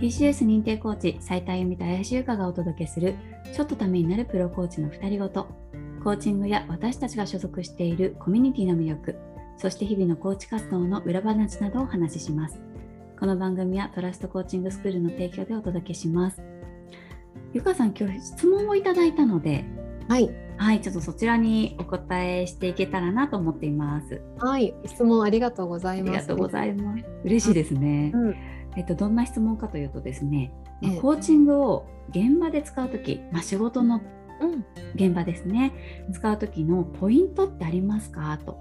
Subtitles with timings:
[0.00, 3.16] TCS 認定コーチ斉田由美と林優香がお届けする
[3.54, 5.46] ちょっとためになるプロコーチの2人ごと。
[6.02, 9.18] コーチングや私たちが所属しているコミュニティの魅力
[9.58, 12.58] そして日々のコーチ活動の裏話などをお話しします。
[13.18, 16.40] この番組はトラストコーチングスクールの提供でお届けします。
[17.52, 19.66] ゆかさん今日質問をいただいたので
[20.08, 20.30] はい。
[20.56, 24.22] はいちょっとそちらにお答えしていけたらなと思っています。
[24.38, 26.08] はい質問ありがとうございます。
[26.08, 27.04] ありがとうございます。
[27.24, 30.52] 嬉しいですね、うんえっと、どんな質問かというとですね、
[30.82, 31.00] ええ。
[31.00, 34.00] コーチングを現場で使うとき、まあ、仕事の
[34.40, 34.64] うん。
[34.94, 35.72] 現場ですね。
[36.12, 38.58] 使う時のポイントってありますかと。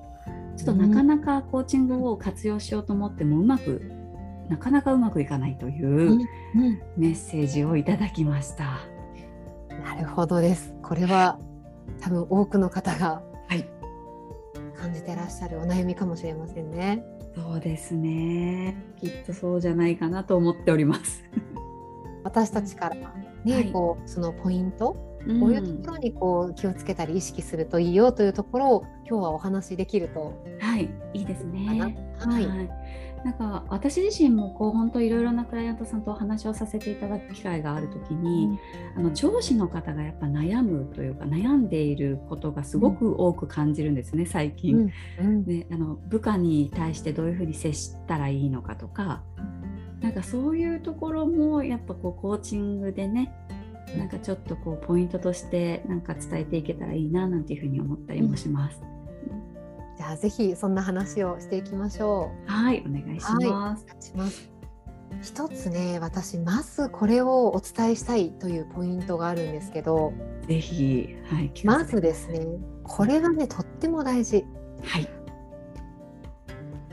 [0.58, 3.82] ちょっとなかなかコーチングを活用しようと思ってもうまく
[4.50, 6.82] なかなかうまくいかないといううん。
[6.98, 8.80] メッセージをいただきました。
[9.84, 10.74] なるほどです。
[10.82, 11.40] これは
[12.02, 13.68] 多分多くの方がはい、
[14.76, 17.04] 感じてらっしゃるお悩みかもしれませんね。
[17.36, 21.24] そうですねきっとそうじゃないかなと思っております。
[22.24, 22.96] 私たちから
[23.44, 23.72] ね、はい。
[23.72, 25.40] こうそのポイント、うん。
[25.40, 31.80] こういうところにこう気をつけたり意識するといいよというところを今日はお話しできるとはい、いいですかな、ね。
[31.82, 32.70] はい、
[33.24, 38.60] なんか私自身もこう本当いろいろなクライアントさんとお話をさせていただく機会があるときに、
[38.96, 44.78] あの上司の方がやっぱ悩むというか悩んでいることがすごく多く感じるんですね、最う近。
[44.78, 49.24] んうんね、あの部下に対してどういうふうに接したらいいのかとか
[50.02, 53.34] なんかそういうところもやっぱこうコーチングでね
[53.98, 58.82] なんかちょっとこうポイントとしてなんか伝えていけたらいいななんていうふうに思ったりもします。
[60.00, 63.86] じゃあぜひそんな話をしていきましょはいお願いします。
[63.86, 64.02] う。
[64.02, 64.50] します
[65.22, 70.14] 一つね私まずこれをお伝えしたいというポイントがあるんですけど
[70.48, 72.48] ぜひはいまずですね
[72.84, 74.46] これがねとっても大事
[74.86, 75.10] はい。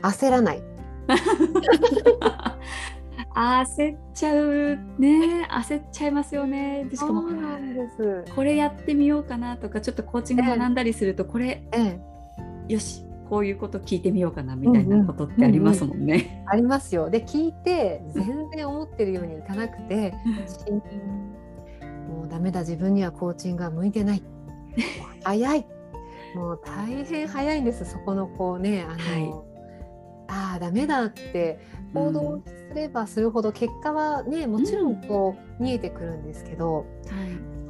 [0.01, 0.61] 焦らない
[3.33, 6.85] 焦っちゃうね焦っちゃいますよね。
[6.89, 12.16] でしかもそうなんですこれやってみようかなとかちょっとコーチング学んだりするとこれええ
[12.67, 16.45] よしこういうこと聞いてみようかなみたいなことってありますもんね。
[16.47, 17.09] ありますよ。
[17.09, 20.13] で聞いて全然思ってるようにいかなくて
[20.47, 20.71] し
[22.09, 24.23] もうダメだ自分にはコーチングは向いてない。
[25.23, 25.67] 早い。
[26.35, 29.47] もう大変早いんですそこのこうねあの、はい。
[30.29, 31.59] ああダメだって
[31.93, 36.85] 行動すればするほど結果はねもちろんこう見えてくるんですけど、はい。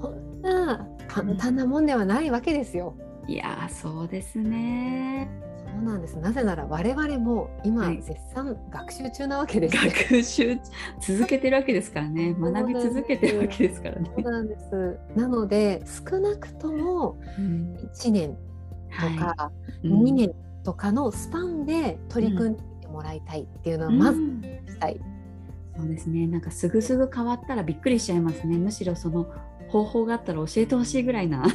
[0.02, 2.96] そんな簡単なもんではないわけですよ。
[3.28, 5.30] いやーそうですね。
[5.66, 6.18] そうなんです。
[6.18, 8.02] なぜなら我々も今はい。
[8.02, 9.82] 絶賛学習中なわけですよ。
[10.10, 10.58] 学習
[11.02, 12.34] 続けてるわけですからね。
[12.40, 14.10] 学び続けてるわけですからね。
[14.16, 14.32] そう。
[14.32, 14.98] なんです。
[15.16, 17.76] なので少なくともうん。
[17.94, 18.38] 1年
[18.92, 19.52] とかは
[19.84, 20.32] 2年
[20.64, 24.42] とかのスパンで取り組んでもらいたいっていうのはまずうん。
[24.42, 25.00] したい。
[25.76, 26.26] そうですね。
[26.28, 28.58] なんかすぐすぐ変わったらびっくりしちゃいますね。
[28.58, 29.28] むしろその
[29.68, 31.46] 方法があったら教えてほしいぐらいな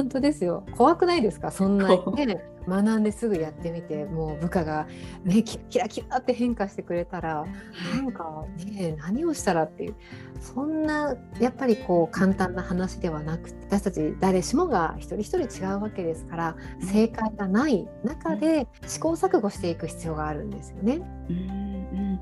[0.00, 0.64] 本当ですよ。
[0.76, 1.50] 怖くないですか？
[1.50, 4.86] そんな怖ね学んですぐやってみてもう部下が
[5.24, 7.46] ねキラキラキラって変化してくれたら
[7.94, 9.94] なんかね何をしたらっていう
[10.40, 21.00] そんなやっぱりこう簡単な話ではなくて私たち誰しもが一人一人違うわけですから正解がない中で試行錯誤していく必要があるんですよね。
[21.30, 22.20] うん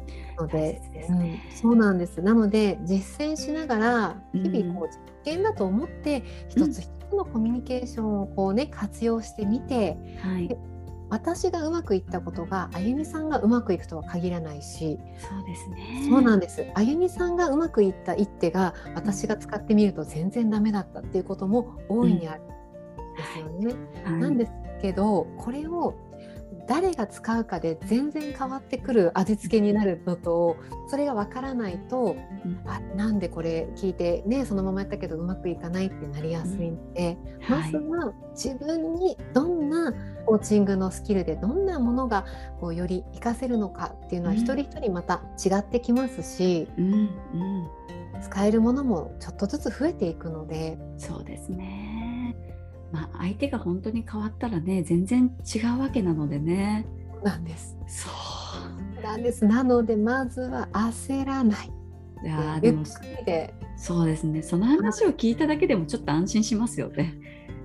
[1.60, 2.22] そうなんです。
[2.22, 10.56] なので実践しながらうん日々こう実験だと思って一つ一つのコミュニケーションをこうね活用してみてはい。
[11.10, 16.06] 私がうまくいったことがあゆみさんがうまくいくとは限らないしそうですね。
[16.08, 16.66] そうなんです。
[16.74, 23.74] あゆみさんがうまくいった一手が私が使ってみると全然ダメだったっていうことも大いにあるんですよね。
[24.04, 24.20] はい。
[24.20, 24.52] なんです
[24.82, 25.94] けどこれを
[26.68, 30.56] 誰が使うかで全然変わってくる味付けになるのと
[30.88, 32.14] それがわからないと
[32.44, 32.60] うん。
[32.66, 37.72] あなんでこれ聞いてねそのままやったけどうまくいかないってなりやすいので、はい。
[37.72, 39.92] まずは自分にどんな
[40.26, 42.26] コーチングのスキルでどんなものが
[42.60, 44.38] こうより活かせるのかっていうのはうん。
[44.38, 47.68] 一人一人また違ってきますし、うんうん。
[48.20, 51.87] 使えるものもちょっとずつ増えていくのでそうですね。
[52.92, 56.86] まあ相手が本当に変わったらね全然違うわけなのでね。
[57.22, 57.76] なんです。
[57.86, 58.08] そ
[58.98, 59.02] う。
[59.02, 61.70] なんですなのでまずは焦らない。
[62.24, 62.84] いやーでも
[63.76, 64.42] そうですね。
[64.42, 67.14] その話を聞いただけでもちょっと安心しますよね。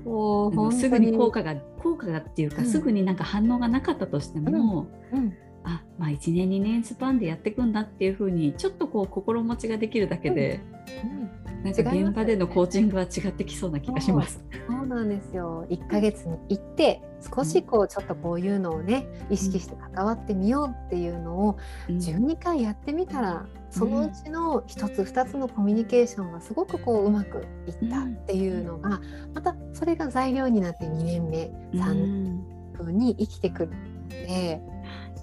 [0.06, 5.34] もうすぐに効果が効果がっていうか、うんすぐになんか反応がなかったとしても、うん
[5.64, 10.60] あまあ1年2年スパンでやっていくんだっていうふうにちょっとこう心持ちができるだけで、
[11.04, 14.44] うんなんか現場でのコーチングは違ってきそうな気がします。
[14.68, 17.02] そうなんですよ1ヶ月に行って
[17.36, 21.58] 少しこうちょっとこういうのをね意識して関わってみようっていうのを
[21.90, 29.02] うん12回やってみたらそのうちの1つ2つのコミュニケーションがすごくこううまくいったっていうのが
[29.34, 32.44] またそれが材料になって2年目3年
[32.78, 34.73] 風に生きてくるので。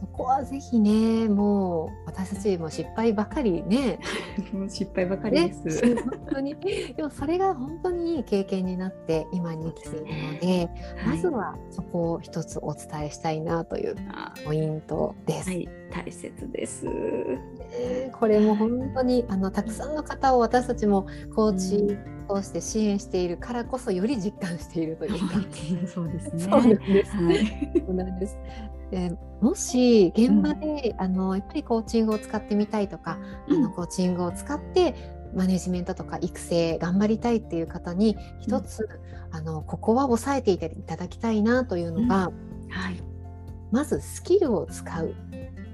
[0.01, 3.99] そこはぜひねもう私たちも失敗ばかりね
[4.69, 5.95] 失敗ばかりねです。
[5.97, 6.57] 本当に
[6.97, 10.71] でもそれが本当にいい経験になって今に生きているので、
[11.07, 15.51] まずはそこを一つお伝えしたいなというあポイントです。
[15.51, 16.87] はい、大切です。
[16.87, 21.99] ねこれも本当にあのたくさんの方を私たちもコーチ
[22.29, 25.35] を通して支援しているからこそより実感しているというか。
[25.87, 26.43] そうですね。
[26.43, 27.83] そうなんですはい。
[27.87, 28.39] そうなんです。
[28.91, 34.95] でもし現場で、あのやっぱりコーチングを使ってみたいとか、あのコーチングを使って
[35.35, 38.89] マネジメントとか育成頑張りたいっていう方に一つ、
[39.31, 42.33] あのここは押さえていただきたいなというのが、
[42.69, 43.03] はい。
[43.71, 45.15] まずスキルを使う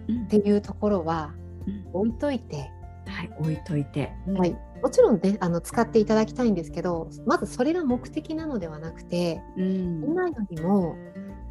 [0.09, 1.35] うんっていうところは
[1.67, 1.89] うん。
[1.93, 2.71] 置いといて、
[3.07, 4.13] はい、置いといて。
[4.37, 10.05] はい、もちろんねあの使っていただきたいんですけどまずそれが目的なのではなくてうん。
[10.05, 10.97] 今よりも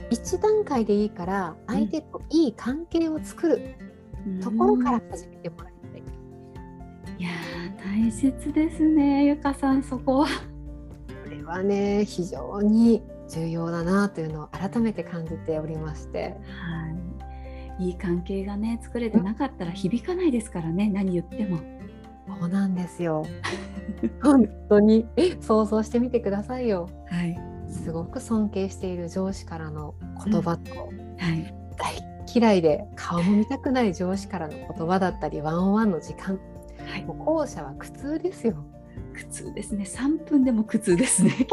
[0.10, 3.76] 一段階でいいから相手といい関係を作る
[4.42, 6.04] ところから始めてもらいたい。
[7.18, 10.28] いやー大切ですねゆかさんそこは。
[10.28, 16.90] これはね非常に重要だなというのを改めて感じておりましては
[17.80, 17.88] い。
[17.88, 21.60] いい関係がね作れてなかったら響かないですからね何言っても。
[22.40, 23.24] そうなんですよ
[24.24, 25.06] 本当に
[25.40, 27.55] 想像してみてくださいよはい。
[27.84, 29.96] すごく尊敬している上司からの
[30.26, 30.88] 言葉と、は
[31.32, 31.54] い。
[31.78, 36.40] 大嫌いで顔も見たくない上司からの言葉だったりワンオンワンの時間
[36.90, 37.06] はい。
[37.06, 38.56] もう後者は苦痛ですよ
[39.14, 39.86] 苦痛ですね。
[39.86, 41.48] 3分でも苦痛ですね。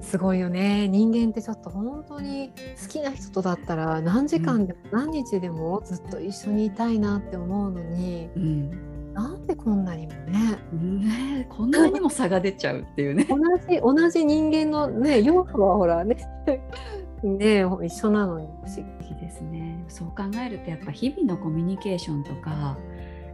[0.00, 2.50] すごいよね人間ってちょっと本当に
[2.80, 8.97] 好きな人とだったら何時間でも何日でもずっと一緒にいたいなって思うのにうん。
[9.18, 13.26] なんでこんなにもねねえこんなにも差が出ちゃうっていうね。
[13.28, 13.36] 同
[13.68, 16.16] じ同じ人間のね洋服はほらね
[17.24, 18.76] ね一緒なのに不思
[19.08, 19.84] 議ですね。
[19.88, 22.78] そう考えるとやっぱ日々のコミュニケーションとか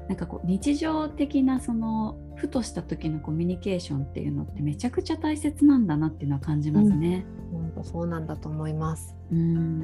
[0.08, 7.26] なんかこう日常的なそのふとした時のコミュニケーションっていうのってめちゃくちゃ大切なんだなっていうのは感じますね。
[7.52, 9.14] 本当そうなんだと思います。
[9.30, 9.80] うん。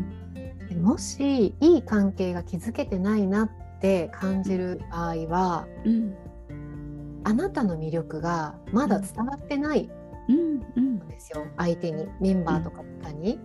[0.69, 6.15] でもしいい関係が築けてないなって感じる場合はうん。
[7.25, 9.91] あなたの魅力がまだ伝わってない
[10.29, 10.37] うん。
[10.77, 10.99] うんん。
[11.09, 13.39] ですよ相手にメンバーとか他に。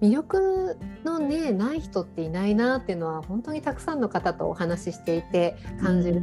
[0.00, 6.20] 魅力のねない人っていないなっていうのは本当にたくさんの方とお話ししていて感じる、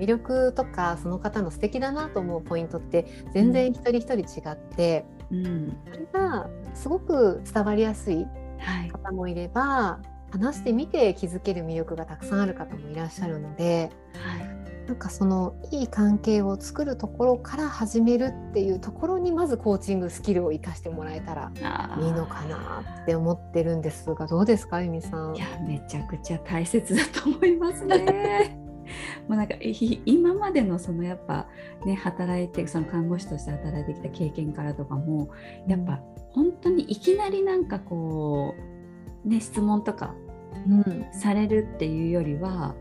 [0.00, 5.76] 魅力とかその方の素敵だなと思うポイントって全然一人一人違って、うん。
[5.84, 8.26] それがすごく伝わりやすい
[8.58, 8.90] はい。
[8.90, 10.00] 方もいれば
[10.32, 14.62] 話してみて気づける魅力がたくさんある方もいらっしゃるのではい。
[14.86, 21.52] なんかそのいい関係を作るところから始めるっていうところにまずコーチングスキルを生かしてもらえたら
[22.00, 25.36] いいのかなって思ってるんですがどうですか由美さん？
[25.36, 25.38] い。
[25.38, 28.58] やめちゃくちゃ大切だと思いますね。
[29.28, 31.46] もうなんかい今までのそのやっぱ
[31.86, 35.30] ね働いてその看護師として働いてきた経験からとかも
[35.68, 36.00] やっぱ
[36.32, 38.71] 本当にいきなりなんかこう
[39.24, 40.14] ね質問とか
[40.68, 41.06] うん。
[41.12, 42.74] されるっていうよりは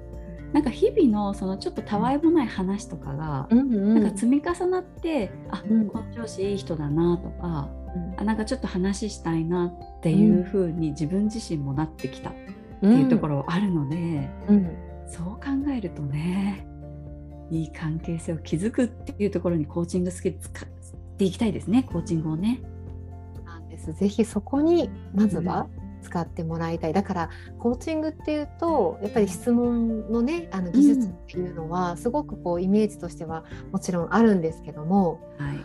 [0.53, 4.01] なんか日々のそのちょっとたわいもない話とかがうんうん。
[4.01, 5.87] なんか積み重なって、あうん。
[5.87, 8.19] この上司いい人だなとかうん。
[8.19, 12.39] あなんかちょっと話したいなっていう風に自分自身もなってきたって
[12.81, 12.99] うん。
[13.01, 14.77] いうところあるので、うん。
[15.07, 15.41] そう考
[15.75, 16.65] えるとね
[17.49, 20.67] いい関係性を築くっていうところにコーチングスキル使っ
[21.17, 22.61] ていきたいですねコーチングをね。
[23.45, 23.93] なんです。
[23.93, 25.67] ぜひそこにまずは
[26.01, 27.29] 使ってもらいたい、だから
[27.59, 35.59] コーチングっていうとやっぱり質問のねあの技術っていうのはすごくこうイメージとしてはもちろんあるんですけどもはい、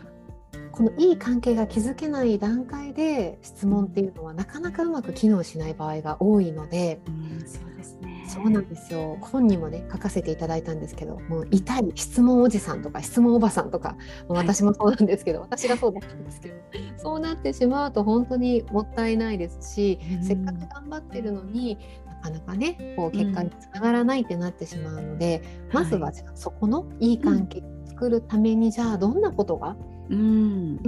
[0.72, 7.00] このいい関係が築けない段階で質問っていうのはなかなかうまく機能しない場合が多いので。
[7.06, 7.10] う
[7.44, 7.95] ん、そうですね。
[8.36, 9.18] そうなんですよ。
[9.20, 13.96] 本にもね書かせていただいたんですけどもう痛い質問おじさんとか質問おばさんとか
[14.28, 16.54] 私もそうなんですけど、私がそうだったんですけど
[16.98, 20.22] そうなってしまうと本当にもったいないですし、うん。
[20.22, 29.76] せっかく頑張ってるのになかなかねこう結果につながらないってなってしまうので、まずはじゃあそこのいい関係を作るためにじゃあどんなことが
[30.08, 30.80] うん、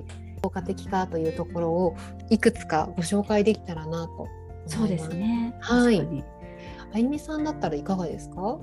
[0.43, 1.97] 効果的かというところを
[2.31, 4.77] いくつかご紹介できたらなと思います。
[4.77, 5.57] そうですね。
[5.61, 6.25] はい
[6.93, 8.59] あゆみさんだったらいかがですか？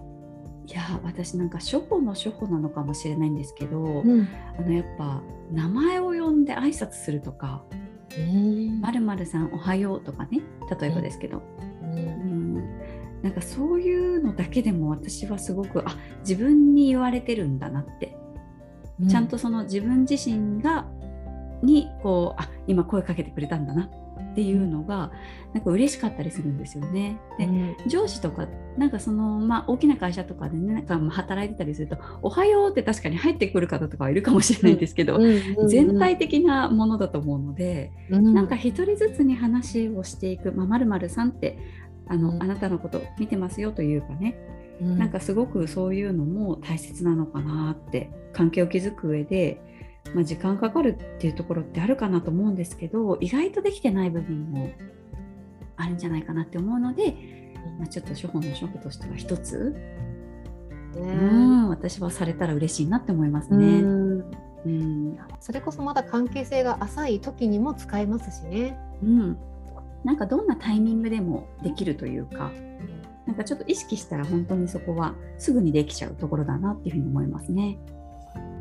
[0.68, 4.28] いや私なんか初歩の初歩なのかもしれないんですけど、うん。
[4.58, 7.64] あのやっぱ名前を呼んで挨拶するとか
[8.82, 10.42] 「まるまるさんおはよう」とかね
[10.80, 11.44] 例えばですけど、
[11.84, 12.56] うん、
[13.22, 18.18] なんかそういうのだけでも私はすごくあ自分に言われてるんだなって、
[19.08, 20.88] ちゃんとその自分自身が
[21.62, 25.12] にこうあ今声かけてくれたんだなっていうのが
[25.54, 27.18] なんか嬉しかったりするんですよね。
[27.38, 27.48] で
[27.88, 35.20] 上司とかなんかその、まあ、大きな会社とかでねなんかまあ働いてたりすると「おはよう」って確かに入ってくる方とかはいるかもしれないんですけど、
[35.68, 41.58] 全体的なものだと思うので、なんか一人ずつに話をしていく「まるまるさん」って
[42.08, 42.44] あの、うん。
[42.44, 44.38] あなたのこと見てますよというかね、
[44.82, 49.62] なんかすごくそういうのも大切なのかなって関係を築く上で、
[50.16, 54.72] まあ、時間かかるっていうところってあるかなと思うんですけど意外とできてない部分も
[55.76, 59.76] あるんじゃないかなって思うので、まあ、ちょっと初歩の初歩としては一つ、
[60.96, 63.66] うん、私はされたら嬉しいなって思いますね。
[63.66, 65.18] うん。
[65.42, 68.80] それこそまだ関係性が浅い時にも使えますしね。
[69.04, 69.38] うん、
[70.06, 72.52] なんかどんなタイミングでもできるというか
[73.28, 77.78] なんかちょっと意識したら本当にそこはすぐにできちゃうところだなっていうふうに思いますね。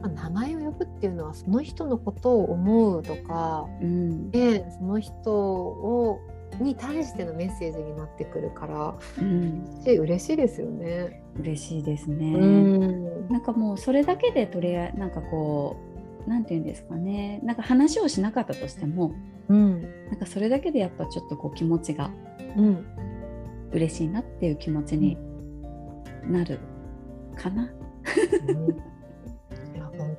[0.05, 4.31] まあ名前を呼ぶっていうのはその人のことを思うとか、うん。
[4.31, 6.21] でその人を
[6.61, 11.23] に対してのメッセージになってくるから、うん、し嬉しいですよね。
[11.41, 12.35] 嬉しいですね。
[12.35, 13.29] うん。
[13.29, 15.77] なんかもうそれだけでとりあえずなんかこ
[16.27, 17.41] うなんて言うんですかね。
[17.43, 19.15] なんか話をしなかったとしても
[19.49, 19.83] うん。
[20.11, 22.11] なんかそれだけでやっぱちょっとこう気持ちが
[22.57, 22.87] うん。
[23.73, 25.17] 嬉しいなっていう気持ちに
[26.29, 26.61] なる
[27.37, 27.65] かな。
[27.65, 28.85] いや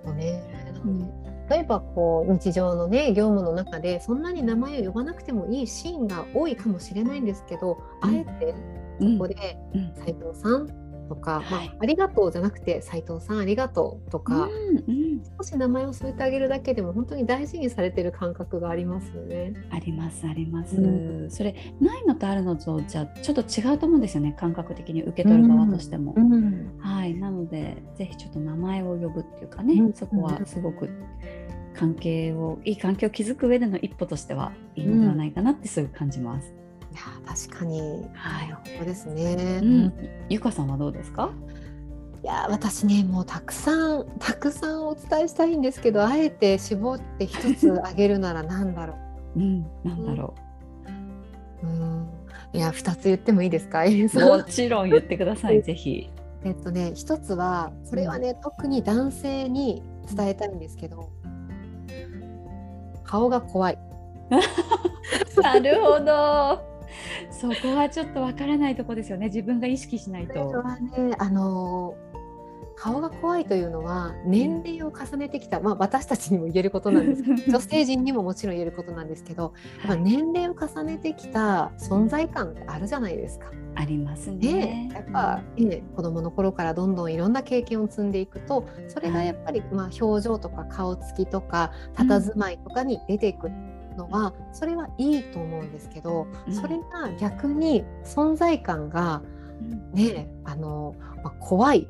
[0.06, 0.44] 本当ね。
[0.86, 1.26] うん。
[1.48, 8.10] 例えばこう日常のね業務の中でそんなに名前を呼ばなくてもいいシーンが多いかもしれないんですけど、うん。
[8.10, 8.56] あえて
[9.00, 9.94] うんここでうん。
[9.96, 11.68] 斉藤さんとか、はい。
[11.70, 15.24] まあ、ありがとうじゃなくて斉藤さんありがとうとか、うんうん。
[15.38, 19.54] 少し名前を添えてあげるだけでも本当に大事にされてる感覚がありますよね。
[19.72, 26.14] ありますあります、うそれないのとあるのとじゃちょっと違うと思うんですよね感覚的に受け取る側としても。
[26.14, 27.16] んはい。
[27.16, 29.94] なのでぜひちょっと名前を呼ぶっていうかね、うん。
[29.94, 30.90] そこはすごく
[31.76, 36.54] 関係をいい関係を築く上での一歩としてはいいのではないかなってすぐ感じます。
[36.96, 39.60] いや確かに、はい本当ですね。
[39.62, 39.94] うん、
[40.30, 41.32] ゆかさんはどうですか？
[42.24, 48.96] いや私ねもうたくさんたくさんお伝えしたいんですけどあえて絞って一つあげるなら何だろ
[49.36, 50.34] うん、なんだろ
[51.64, 51.68] う。
[51.68, 52.10] うん
[52.54, 53.84] いや二つ言ってもいいですか、
[54.16, 56.10] もちろん言ってください、 ぜひ。
[56.46, 59.84] えっとね一つはこれはね、特に男性に
[60.16, 61.10] 伝えたいんですけど
[63.04, 63.78] 顔が怖い。
[65.44, 66.75] なるほど。
[67.32, 69.28] そこはちょっとわからないとこですよね。
[69.28, 70.50] 自分が意識しないと。
[70.50, 71.96] はねあの
[72.76, 79.54] 顔が怖いというのは年齢を重ねてきた、まあ、私たちにも言えることなんですけど 女性陣にももちろん言えることなんですけど、
[79.88, 83.52] まあ、年齢を重ねてきた存在感ってあるじゃないですか。
[83.78, 84.90] ありますでね。
[84.94, 93.50] やっぱ、ね、子どもの頃からどんどんいろんな経験を積んでいくとそれがやっぱり、まあ、表情とか顔つきとか佇まいとかに出ていく
[93.96, 96.54] のは、それはいいと思うんですけど、うん。
[96.54, 99.22] それが逆に存在感が
[99.62, 99.92] うん。
[99.94, 101.88] ねあの、まあ、怖い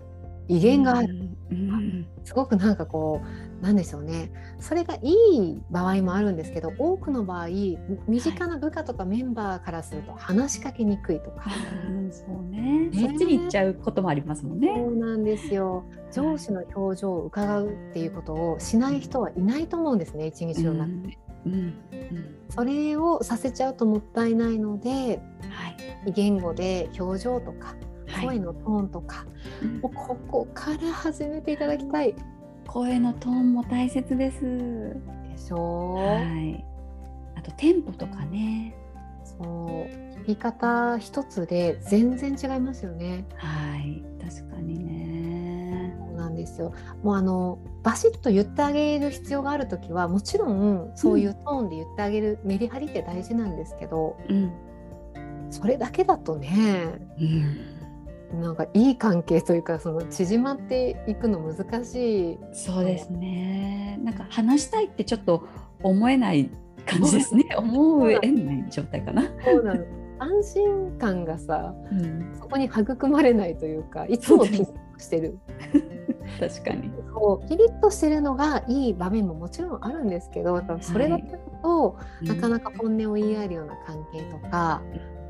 [0.47, 2.07] 威厳がある、うん。
[2.23, 3.21] すごくなんかこ
[3.61, 4.31] うなんでしょうね。
[4.59, 11.45] それがいい場合もあるんですけど多くの場合身近な部下とかメンバーからすると話しかけにくいとか、
[11.87, 12.89] うんそうね。
[12.89, 14.73] ねそっちに行っちゃうこともありますもんね。
[14.75, 15.83] そうなんですよ。
[16.11, 21.17] 上司の表情を伺うっていうことをしない人はいないと思うんですね一日の中で。
[21.45, 21.73] うんうん
[22.49, 24.89] それをさせちゃうともったいないので
[25.49, 27.75] はい異言語で表情とか
[28.07, 28.25] はい。
[28.25, 29.25] 声のトーンとか、
[29.63, 32.21] うんもうここから始めていただきたいで
[32.67, 34.39] 声のトーンも大切です。
[35.37, 35.93] しょ？
[35.93, 35.97] う。
[35.97, 36.65] はい。
[37.35, 38.75] あとテンポとかね。
[39.23, 43.25] そう言い方一つで全然違いますよね。
[43.35, 44.03] はい。
[44.23, 45.04] 確かにね。
[46.45, 46.73] ですよ。
[47.03, 54.51] もうあのバシッと言ってあげる必要があるときはもちろんそういうトーンで言ってあげるメリハリって大事なんですけど、うん。
[55.51, 56.85] それだけだとね
[57.19, 58.41] うん。
[58.41, 62.37] なんかいい関係というかその縮まっていくの難しい。
[62.53, 63.99] そうですね。
[64.03, 65.47] なんか話したいってちょっと
[65.83, 66.49] 思えない
[66.85, 67.45] 感じですね。
[67.57, 69.23] 思えない状態かな。
[69.43, 69.85] そうなの
[70.17, 72.33] 安心感がさうん。
[72.39, 74.45] そこに育まれないというかいつも
[74.99, 75.39] してる。
[76.39, 76.91] 確かに。
[77.13, 84.81] そうピリッとしてるのがいい場面ももちろんあるんですけどそれだけだと、なかなか本音を言い合えるような関係とか、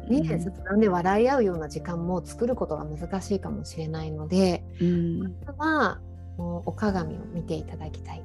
[0.09, 5.99] ね、雑談で笑い合うような時間も作ることが難しいかもしれないので、うん、まずは
[6.37, 8.23] もうお鏡を見ていただきたい。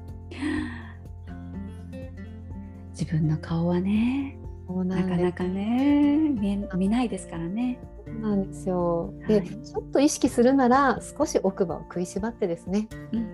[2.91, 4.37] 自分の顔はね
[4.85, 7.79] なかなかね見見ないですからね。
[8.19, 9.13] なんですよ。
[9.27, 13.27] で、はい、ちょっと意識するなら少し奥歯を食いしばってですね、うん、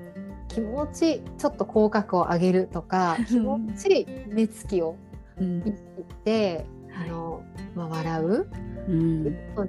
[0.48, 4.96] 気持ちちょっと口角を上げるとか気持ち目つきを
[5.39, 5.77] 意識し
[6.24, 7.43] て、うん、あの
[7.75, 8.48] まあ、笑う。
[8.88, 9.24] うん、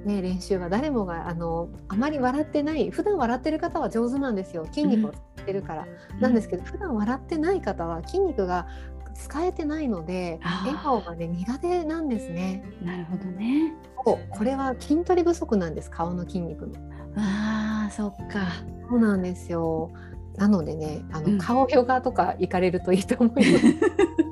[0.05, 4.65] ね、練習は誰もがあのあまり笑ってない普段笑ってる方は上手なんですよ。
[4.65, 8.67] 筋肉を使ってるから、うん、なんですけど普段笑ってない方は筋肉が
[9.19, 12.63] 使えてないので笑顔がね苦手なんですね。
[12.81, 13.73] なるほどね。
[13.95, 16.73] これは筋トレ不足なんです顔の筋肉の。
[17.17, 18.47] ああそっか。
[18.89, 19.91] そうなんですよ。
[20.37, 23.65] なのでねあの、うん、顔ヨガとか行かれるといいと思います。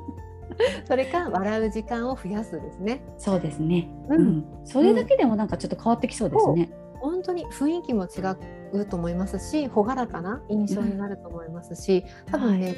[0.88, 3.02] それか笑う時間を増やすですね。
[3.18, 3.90] そうですね。
[4.08, 6.72] うん、うん、それだけでもなんかちょっと変わってきそうですね。
[7.00, 8.20] 本当に雰囲気も違
[8.72, 12.76] うと思いますし、朗らかな印象になると思いますし、多分ね、はい、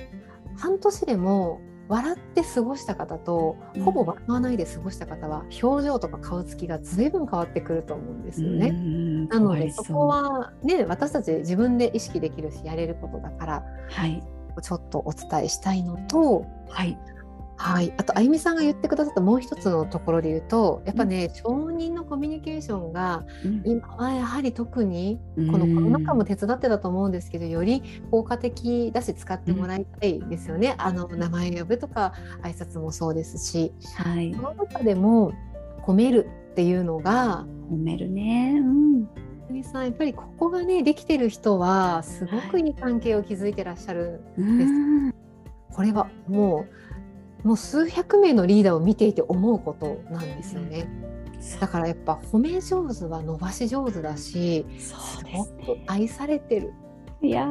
[0.56, 1.60] 半年でも
[1.90, 8.70] 笑って過ごした方とほぼ笑わないで過ごした方は表情とか顔つきが随分変わってくると思うんですよね。
[9.28, 14.22] なのでそこはね私たち自分で意識できるしやれることだから、はい、
[14.62, 16.96] ちょっとお伝えしたいのと、はい、
[17.62, 23.26] はい、あとあゆみさんが言ってくださったもう一つのところで言うとやっぱね、うん、承認のコミュニケーションが、
[23.66, 35.32] 今はやはり特にこのコロナ禍も手伝ってたと思うんですけど、より効果的だし使ってもらいたいですよね、あの名前呼ぶとか挨拶もそうですし、はい、その中でも
[35.82, 39.08] 褒めるっていうのが褒めるね、うん。
[39.64, 42.70] さんやっぱりここがねできてる人はすごくい。
[42.70, 44.72] い関係を築いてらっしゃるんです。
[44.72, 46.89] はい、これはもう
[47.42, 50.88] もう数百名のリーダーを見ていて思うことなんですよね。
[51.58, 54.94] だからやっぱ褒め上手は伸ばし上手だしす
[55.32, 56.72] ごく愛されてる。
[57.22, 57.46] いや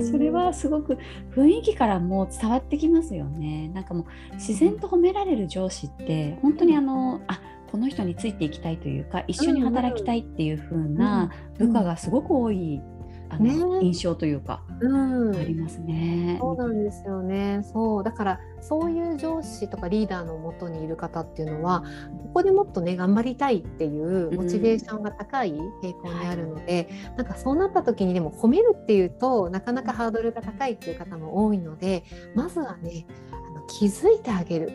[0.00, 0.96] それはすごく
[1.34, 3.68] 雰囲気からも伝わってきますよね。
[3.74, 12.80] なんかもう自然と褒められる上司って本当にあのあこの人についていきたいというか一緒に働きたいっていう風な部下がすごく多い
[13.30, 16.36] あの、ね、印象というか、うん、ありますね。
[16.40, 17.62] そうなんですよね。
[17.62, 21.84] そうだからそういう上司とかリーダーのもとにいる方っていうのは
[22.24, 34.72] ここでもっとね頑張りたいっていうモチベーションが高い傾向にあるので、うん、なんかそうなった時にでも褒めるっていうとなかなかハードルが高いっていう方も多いのでまずはねあの気づいてあげる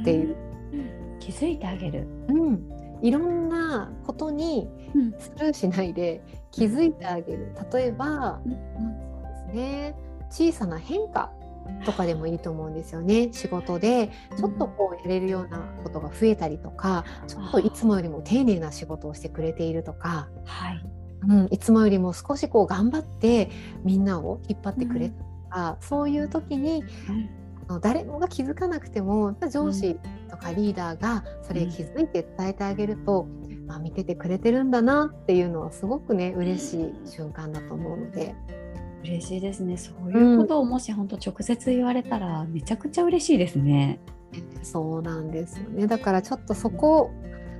[0.00, 0.36] っていう。
[0.72, 2.06] うん、気づいてあげる。
[2.28, 2.78] うん。
[3.02, 4.68] いろんなことに
[5.18, 6.22] スルーしないで
[6.58, 7.54] 気づいてあげる。
[7.72, 8.58] 例えば、うん、そ
[9.20, 9.94] うですね。
[10.30, 11.32] 小さな変化
[11.84, 13.32] とかでもいいと思うんですよね。
[13.32, 20.84] 仕事でちょっとこうやれるようなことが増えたりとか、ちょっといつもよりも丁寧な仕事をしてくれているとか、はい。
[21.28, 23.50] うん、いつもよりも少しこう頑張って
[23.82, 26.84] みんなを引っ張ってくれたとか、うん、そういう時に、
[27.68, 29.98] うん、誰もが気づかなくても上司
[30.30, 38.34] とかリーダーがそれ気づいて伝えてあげると、まあ、見ててくれてるんだなっていうのはすごくね嬉しい瞬間だと思うので。
[39.04, 39.76] 嬉しいですね。
[39.76, 44.00] そういうことをもし本当直接言われたらめちゃくちゃ嬉しいですね。
[44.62, 45.86] そうなんですよね。
[45.86, 47.10] だからちょっとそこ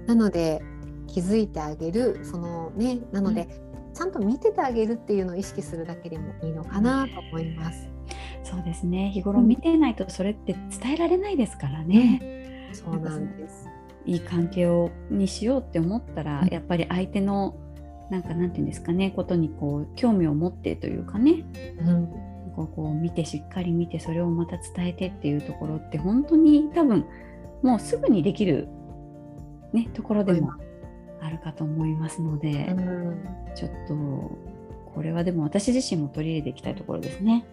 [0.07, 0.63] なので
[1.07, 2.21] 気づいてあげる。
[2.25, 3.49] そのねなので、
[3.89, 7.89] うん、ちゃんと見ててあげるっていうのを意識するだけでもいいのかなと思います。
[8.43, 9.11] そうですね。
[9.11, 12.67] 日頃見てないとそれって伝えられないですからね。
[12.71, 13.69] うん、そうなんです
[14.09, 17.55] いい関係をにしようって思ったら、やっぱり相手の
[18.11, 21.45] なんかなんていうんですかねことにこう興味を持ってというかね、
[21.79, 22.07] うん、
[22.57, 27.05] こうこう見てしっかり見てそれをまた伝えてっていうところって本当に多分
[27.63, 28.69] もうすぐにできる、
[29.75, 30.53] ね、ところでも
[31.21, 37.45] あるかと思いますので、うん、ちょっとこれはでも私自身も取り入れていきたいところですね。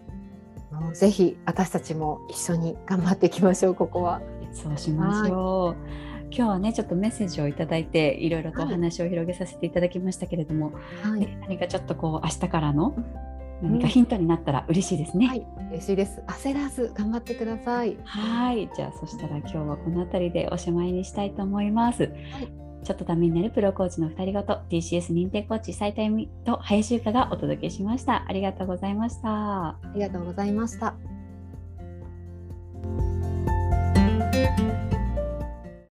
[0.94, 4.20] ぜひ私たちも一緒に頑張っていきましょうここは。
[4.52, 6.15] そうしましょう。
[6.30, 12.94] 今日はねちょっとメッセージをいただいていろいろとお話を広げさせていただきましたけれども、はい、何かちょっとこう明日からの
[13.62, 15.28] 何かヒントになったら嬉しいですね。
[15.28, 16.22] はい、嬉しいです。
[16.26, 17.96] 焦らず頑張ってください。
[18.04, 22.02] はい、じゃあそしたら今日はこの辺りでおしまいにしたいと思います。
[22.02, 22.08] は
[22.40, 28.24] いちょっとためになるプロコーチの2人ごと TCS 認定コーチ斉田由美と林由香がお届けしました。
[28.28, 29.70] ありがとうございました。
[29.70, 30.94] ありがとうございました。